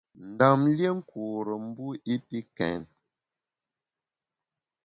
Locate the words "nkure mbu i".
0.97-2.15